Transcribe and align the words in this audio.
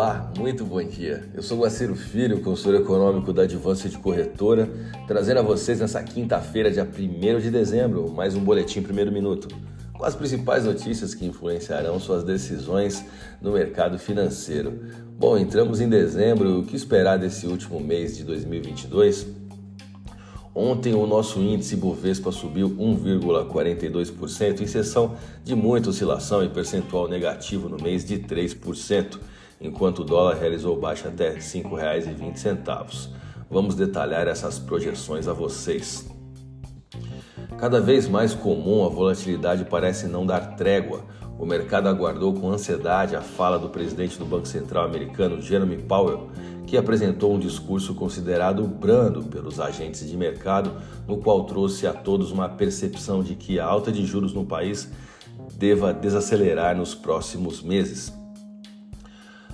Olá, 0.00 0.30
muito 0.38 0.64
bom 0.64 0.80
dia. 0.80 1.28
Eu 1.34 1.42
sou 1.42 1.58
Guaciro 1.58 1.96
Filho, 1.96 2.40
consultor 2.40 2.80
econômico 2.80 3.32
da 3.32 3.42
Advance 3.42 3.88
de 3.88 3.98
Corretora, 3.98 4.70
trazendo 5.08 5.40
a 5.40 5.42
vocês 5.42 5.80
nessa 5.80 6.00
quinta-feira, 6.00 6.70
dia 6.70 6.84
1 6.84 7.40
de 7.40 7.50
dezembro, 7.50 8.08
mais 8.08 8.36
um 8.36 8.40
boletim 8.40 8.80
primeiro 8.80 9.10
minuto, 9.10 9.48
com 9.92 10.04
as 10.04 10.14
principais 10.14 10.64
notícias 10.64 11.16
que 11.16 11.26
influenciarão 11.26 11.98
suas 11.98 12.22
decisões 12.22 13.04
no 13.42 13.50
mercado 13.50 13.98
financeiro. 13.98 14.78
Bom, 15.18 15.36
entramos 15.36 15.80
em 15.80 15.88
dezembro, 15.88 16.60
o 16.60 16.62
que 16.64 16.76
esperar 16.76 17.18
desse 17.18 17.48
último 17.48 17.80
mês 17.80 18.16
de 18.16 18.22
2022? 18.22 19.26
Ontem 20.54 20.94
o 20.94 21.08
nosso 21.08 21.40
índice 21.40 21.74
Bovespa 21.74 22.30
subiu 22.30 22.70
1,42%, 22.70 24.60
em 24.60 24.66
sessão 24.68 25.16
de 25.42 25.56
muita 25.56 25.90
oscilação 25.90 26.44
e 26.44 26.48
percentual 26.48 27.08
negativo 27.08 27.68
no 27.68 27.82
mês 27.82 28.04
de 28.04 28.16
3%, 28.20 29.18
enquanto 29.60 30.00
o 30.00 30.04
dólar 30.04 30.36
realizou 30.36 30.78
baixa 30.78 31.08
até 31.08 31.30
R$ 31.30 31.38
5,20. 31.38 33.10
Vamos 33.50 33.74
detalhar 33.74 34.26
essas 34.26 34.58
projeções 34.58 35.26
a 35.26 35.32
vocês. 35.32 36.06
Cada 37.56 37.80
vez 37.80 38.06
mais 38.06 38.34
comum, 38.34 38.84
a 38.84 38.88
volatilidade 38.88 39.64
parece 39.64 40.06
não 40.06 40.24
dar 40.24 40.54
trégua. 40.54 41.04
O 41.38 41.46
mercado 41.46 41.88
aguardou 41.88 42.34
com 42.34 42.50
ansiedade 42.50 43.16
a 43.16 43.20
fala 43.20 43.58
do 43.58 43.68
presidente 43.68 44.18
do 44.18 44.24
Banco 44.24 44.46
Central 44.46 44.84
americano, 44.84 45.40
Jeremy 45.40 45.78
Powell, 45.78 46.28
que 46.66 46.76
apresentou 46.76 47.34
um 47.34 47.38
discurso 47.38 47.94
considerado 47.94 48.62
brando 48.64 49.22
pelos 49.22 49.58
agentes 49.58 50.08
de 50.08 50.16
mercado, 50.16 50.72
no 51.06 51.18
qual 51.18 51.44
trouxe 51.44 51.86
a 51.86 51.92
todos 51.92 52.30
uma 52.30 52.48
percepção 52.48 53.22
de 53.22 53.34
que 53.34 53.58
a 53.58 53.64
alta 53.64 53.90
de 53.90 54.04
juros 54.04 54.34
no 54.34 54.44
país 54.44 54.90
deva 55.54 55.92
desacelerar 55.92 56.76
nos 56.76 56.94
próximos 56.94 57.62
meses. 57.62 58.17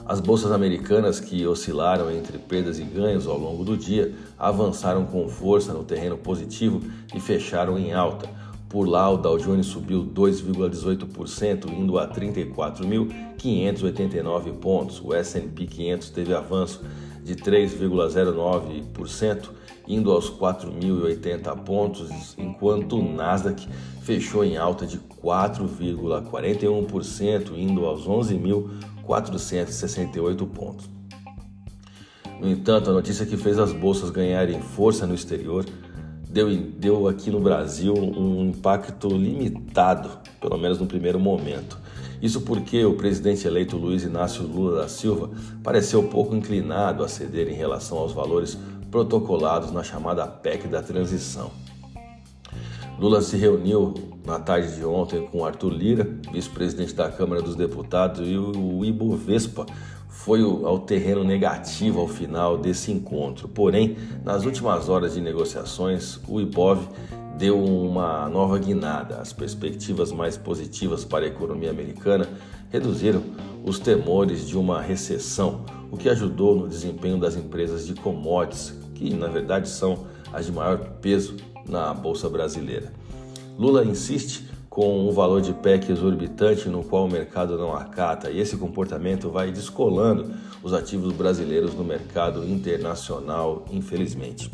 As 0.07 0.21
bolsas 0.21 0.53
americanas, 0.53 1.19
que 1.19 1.47
oscilaram 1.47 2.11
entre 2.11 2.39
perdas 2.39 2.79
e 2.79 2.85
ganhos 2.85 3.27
ao 3.27 3.39
longo 3.39 3.65
do 3.65 3.77
dia, 3.77 4.15
avançaram 4.39 5.07
com 5.07 5.29
força 5.29 5.73
no 5.73 5.83
terreno 5.83 6.19
positivo 6.19 6.83
e 7.15 7.21
fecharam 7.21 7.79
em 7.79 7.93
alta 7.93 8.29
por 8.75 8.87
lá, 8.89 9.09
o 9.09 9.17
Dow 9.17 9.39
Jones 9.39 9.67
subiu 9.67 10.05
2,18%, 10.05 11.73
indo 11.73 11.97
a 11.97 12.09
34.589 12.09 14.53
pontos. 14.55 15.01
O 15.01 15.15
S&P 15.15 15.65
500 15.65 16.11
teve 16.11 16.35
avanço 16.35 16.83
de 17.23 17.37
3,09%, 17.37 19.51
indo 19.87 20.11
aos 20.11 20.29
4.080 20.29 21.57
pontos, 21.61 22.35
enquanto 22.37 22.99
o 22.99 23.15
Nasdaq 23.15 23.69
fechou 24.03 24.45
em 24.45 24.57
alta 24.57 24.89
de 24.89 24.99
4,41%, 24.99 27.57
indo 27.57 27.87
aos 27.87 28.09
11.468 29.07 30.47
pontos. 30.49 30.89
No 32.41 32.51
entanto, 32.51 32.91
a 32.91 32.93
notícia 32.93 33.25
que 33.25 33.37
fez 33.37 33.59
as 33.59 33.73
bolsas 33.73 34.11
ganharem 34.11 34.61
força 34.61 35.07
no 35.07 35.15
exterior 35.15 35.65
deu, 36.29 36.55
deu 36.57 37.09
aqui 37.09 37.31
no 37.31 37.41
Brasil 37.41 37.95
um 37.95 38.49
impacto 38.49 39.09
limitado, 39.09 40.11
pelo 40.41 40.59
menos 40.59 40.79
no 40.79 40.87
primeiro 40.87 41.19
momento. 41.19 41.79
Isso 42.21 42.41
porque 42.41 42.85
o 42.85 42.95
presidente 42.95 43.47
eleito 43.47 43.77
Luiz 43.77 44.03
Inácio 44.03 44.45
Lula 44.45 44.81
da 44.81 44.89
Silva 44.89 45.31
pareceu 45.63 46.03
pouco 46.05 46.35
inclinado 46.35 47.05
a 47.05 47.09
ceder 47.09 47.49
em 47.49 47.55
relação 47.55 47.99
aos 47.99 48.13
valores 48.13 48.59
protocolados 48.91 49.71
na 49.71 49.83
chamada 49.83 50.27
PEC 50.27 50.67
da 50.67 50.83
transição. 50.83 51.51
Lula 52.99 53.21
se 53.23 53.37
reuniu 53.37 54.14
na 54.25 54.39
tarde 54.39 54.75
de 54.75 54.85
ontem 54.85 55.27
com 55.27 55.45
Arthur 55.45 55.73
Lira, 55.73 56.09
vice-presidente 56.33 56.95
da 56.95 57.11
Câmara 57.11 57.43
dos 57.43 57.55
Deputados, 57.55 58.27
e 58.27 58.37
o 58.37 58.85
Ibovespa 58.85 59.67
foi 60.09 60.41
ao 60.43 60.79
terreno 60.79 61.23
negativo 61.23 62.01
ao 62.01 62.09
final 62.09 62.57
desse 62.57 62.91
encontro. 62.91 63.49
Porém, 63.49 63.97
nas 64.25 64.45
últimas 64.45 64.89
horas 64.89 65.15
de 65.15 65.21
negociações, 65.21 66.19
o 66.27 66.41
Ibov 66.41 66.89
deu 67.37 67.63
uma 67.63 68.29
nova 68.29 68.59
guinada. 68.59 69.17
As 69.17 69.33
perspectivas 69.33 70.13
mais 70.13 70.37
positivas 70.37 71.05
para 71.05 71.25
a 71.25 71.29
economia 71.29 71.71
americana 71.71 72.29
reduziram 72.71 73.23
os 73.65 73.79
temores 73.79 74.47
de 74.47 74.57
uma 74.57 74.81
recessão, 74.81 75.65
o 75.91 75.97
que 75.97 76.09
ajudou 76.09 76.55
no 76.57 76.69
desempenho 76.69 77.19
das 77.19 77.37
empresas 77.37 77.87
de 77.87 77.95
commodities, 77.95 78.75
que 78.95 79.13
na 79.13 79.27
verdade 79.27 79.69
são 79.69 80.07
as 80.33 80.47
de 80.47 80.53
maior 80.53 80.79
peso 81.01 81.37
na 81.69 81.93
bolsa 81.93 82.29
brasileira. 82.29 82.93
Lula 83.57 83.85
insiste 83.85 84.45
com 84.69 85.09
um 85.09 85.13
valor 85.13 85.41
de 85.41 85.53
PEC 85.53 85.93
exorbitante 85.93 86.69
no 86.69 86.83
qual 86.83 87.05
o 87.05 87.11
mercado 87.11 87.57
não 87.57 87.77
acata, 87.77 88.29
e 88.29 88.41
esse 88.41 88.57
comportamento 88.57 89.31
vai 89.31 89.53
descolando 89.53 90.35
os 90.65 90.73
ativos 90.73 91.13
brasileiros 91.13 91.73
no 91.75 91.85
mercado 91.85 92.45
internacional, 92.45 93.65
infelizmente. 93.71 94.51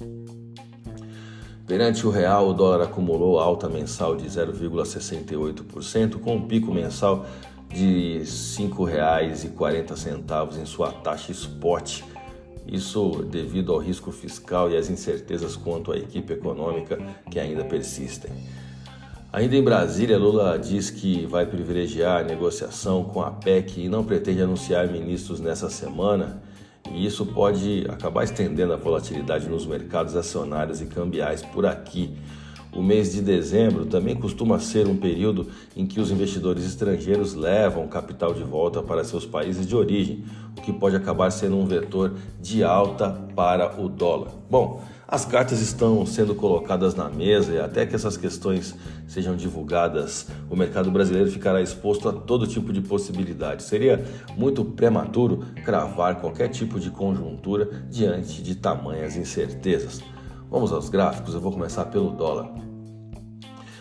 Perante 1.67 2.07
o 2.07 2.11
real, 2.11 2.49
o 2.49 2.53
dólar 2.53 2.83
acumulou 2.83 3.39
alta 3.39 3.67
mensal 3.69 4.15
de 4.15 4.27
0,68%, 4.27 6.19
com 6.19 6.37
um 6.37 6.47
pico 6.47 6.71
mensal 6.71 7.25
de 7.71 8.19
R$ 8.19 8.25
5,40 8.25 10.61
em 10.61 10.67
sua 10.67 10.93
taxa 10.93 11.33
spot. 11.33 12.03
Isso 12.67 13.25
devido 13.31 13.73
ao 13.73 13.79
risco 13.79 14.13
fiscal 14.13 14.71
e 14.71 14.77
às 14.77 14.91
incertezas 14.91 15.57
quanto 15.57 15.93
à 15.93 15.97
equipe 15.97 16.35
econômica 16.35 16.99
que 17.31 17.41
ainda 17.41 17.65
persistem. 17.65 18.31
Ainda 19.33 19.55
em 19.55 19.63
Brasília, 19.63 20.19
Lula 20.19 20.59
diz 20.59 20.91
que 20.91 21.25
vai 21.25 21.47
privilegiar 21.47 22.21
a 22.21 22.25
negociação 22.25 23.05
com 23.05 23.23
a 23.23 23.31
PEC 23.31 23.83
e 23.83 23.89
não 23.89 24.03
pretende 24.03 24.43
anunciar 24.43 24.89
ministros 24.89 25.39
nessa 25.39 25.71
semana, 25.71 26.43
e 26.91 27.07
isso 27.07 27.25
pode 27.25 27.87
acabar 27.89 28.25
estendendo 28.25 28.73
a 28.73 28.77
volatilidade 28.77 29.49
nos 29.49 29.65
mercados 29.65 30.17
acionários 30.17 30.81
e 30.81 30.87
cambiais 30.87 31.43
por 31.43 31.65
aqui. 31.65 32.11
O 32.73 32.83
mês 32.83 33.13
de 33.13 33.21
dezembro 33.21 33.85
também 33.85 34.15
costuma 34.15 34.61
ser 34.61 34.87
um 34.87 34.97
período 34.97 35.49
em 35.77 35.87
que 35.87 36.01
os 36.01 36.11
investidores 36.11 36.65
estrangeiros 36.65 37.35
levam 37.35 37.89
capital 37.89 38.33
de 38.33 38.45
volta 38.45 38.81
para 38.81 39.03
seus 39.03 39.27
países 39.27 39.67
de 39.67 39.75
origem, 39.75 40.25
o 40.57 40.61
que 40.61 40.73
pode 40.73 40.95
acabar 40.95 41.31
sendo 41.31 41.57
um 41.57 41.67
vetor 41.67 42.15
de 42.41 42.63
alta 42.63 43.11
para 43.35 43.81
o 43.81 43.89
dólar. 43.89 44.31
Bom, 44.49 44.83
as 45.09 45.25
cartas 45.25 45.61
estão 45.61 46.07
sendo 46.07 46.37
colocadas 46.37 46.95
na 46.95 47.11
mesa 47.11 47.53
e 47.53 47.59
até 47.59 47.85
que 47.85 47.97
essas 47.97 48.17
questões 48.17 48.77
sejam 49.09 49.35
divulgadas, 49.35 50.29
o 50.49 50.55
mercado 50.55 50.89
brasileiro 50.89 51.29
ficará 51.29 51.61
exposto 51.61 52.09
a 52.09 52.13
todo 52.13 52.47
tipo 52.47 52.73
de 52.73 52.81
possibilidade. 52.81 53.65
Seria 53.65 54.05
muito 54.37 54.65
prematuro 54.65 55.45
cravar 55.65 56.21
qualquer 56.21 56.49
tipo 56.49 56.79
de 56.79 56.91
conjuntura 56.91 57.69
diante 57.91 58.41
de 58.41 58.55
tamanhas 58.55 59.17
incertezas. 59.17 60.01
Vamos 60.51 60.73
aos 60.73 60.89
gráficos, 60.89 61.33
eu 61.33 61.41
vou 61.41 61.53
começar 61.53 61.85
pelo 61.85 62.11
dólar. 62.11 62.53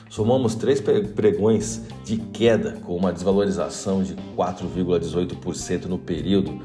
Somamos 0.08 0.54
três 0.54 0.80
pregões 0.80 1.82
de 2.06 2.18
queda 2.18 2.74
com 2.86 2.96
uma 2.96 3.12
desvalorização 3.12 4.04
de 4.04 4.16
4,18% 4.38 5.86
no 5.86 5.98
período. 5.98 6.62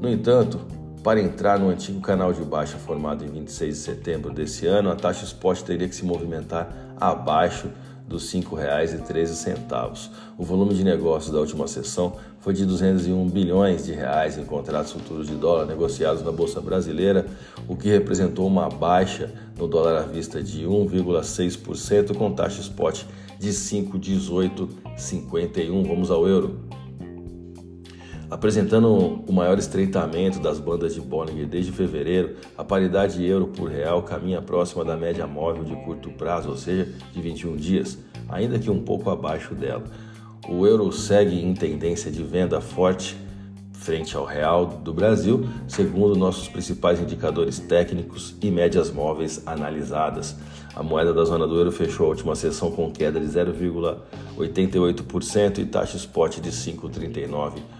No 0.00 0.08
entanto, 0.08 0.60
para 1.02 1.20
entrar 1.20 1.58
no 1.58 1.68
antigo 1.68 2.00
canal 2.00 2.32
de 2.32 2.42
baixa 2.42 2.78
formado 2.78 3.24
em 3.24 3.28
26 3.28 3.74
de 3.74 3.80
setembro 3.82 4.32
desse 4.32 4.68
ano, 4.68 4.88
a 4.88 4.94
taxa 4.94 5.24
spot 5.24 5.62
teria 5.62 5.88
que 5.88 5.96
se 5.96 6.04
movimentar 6.04 6.94
abaixo 7.00 7.70
dos 8.10 8.30
R$ 8.32 8.40
5,13. 8.40 10.10
O 10.36 10.44
volume 10.44 10.74
de 10.74 10.82
negócios 10.82 11.32
da 11.32 11.38
última 11.38 11.68
sessão 11.68 12.14
foi 12.40 12.52
de 12.52 12.66
201 12.66 13.28
bilhões 13.28 13.86
de 13.86 13.92
reais 13.92 14.36
em 14.36 14.44
contratos 14.44 14.90
futuros 14.90 15.28
de 15.28 15.36
dólar 15.36 15.64
negociados 15.64 16.24
na 16.24 16.32
bolsa 16.32 16.60
brasileira, 16.60 17.24
o 17.68 17.76
que 17.76 17.88
representou 17.88 18.48
uma 18.48 18.68
baixa 18.68 19.32
no 19.56 19.68
dólar 19.68 20.00
à 20.00 20.02
vista 20.02 20.42
de 20.42 20.64
1,6% 20.64 22.16
com 22.16 22.32
taxa 22.32 22.60
spot 22.60 23.04
de 23.38 23.50
5,1851. 23.50 25.86
Vamos 25.86 26.10
ao 26.10 26.26
euro. 26.26 26.69
Apresentando 28.30 29.24
o 29.26 29.32
maior 29.32 29.58
estreitamento 29.58 30.38
das 30.38 30.60
bandas 30.60 30.94
de 30.94 31.00
Bollinger 31.00 31.48
desde 31.48 31.72
fevereiro, 31.72 32.36
a 32.56 32.62
paridade 32.62 33.26
euro 33.26 33.48
por 33.48 33.68
real 33.68 34.04
caminha 34.04 34.40
próxima 34.40 34.84
da 34.84 34.96
média 34.96 35.26
móvel 35.26 35.64
de 35.64 35.74
curto 35.84 36.10
prazo, 36.10 36.48
ou 36.48 36.56
seja, 36.56 36.88
de 37.12 37.20
21 37.20 37.56
dias, 37.56 37.98
ainda 38.28 38.56
que 38.56 38.70
um 38.70 38.84
pouco 38.84 39.10
abaixo 39.10 39.52
dela. 39.52 39.82
O 40.48 40.64
euro 40.64 40.92
segue 40.92 41.44
em 41.44 41.52
tendência 41.54 42.08
de 42.08 42.22
venda 42.22 42.60
forte 42.60 43.16
frente 43.72 44.16
ao 44.16 44.24
real 44.24 44.66
do 44.66 44.94
Brasil, 44.94 45.44
segundo 45.66 46.14
nossos 46.14 46.46
principais 46.46 47.00
indicadores 47.00 47.58
técnicos 47.58 48.36
e 48.40 48.48
médias 48.48 48.92
móveis 48.92 49.42
analisadas. 49.44 50.36
A 50.76 50.84
moeda 50.84 51.12
da 51.12 51.24
zona 51.24 51.48
do 51.48 51.58
euro 51.58 51.72
fechou 51.72 52.06
a 52.06 52.10
última 52.10 52.36
sessão 52.36 52.70
com 52.70 52.92
queda 52.92 53.18
de 53.18 53.26
0,88% 53.26 55.58
e 55.58 55.66
taxa 55.66 55.96
spot 55.96 56.38
de 56.38 56.50
5,39%. 56.50 57.79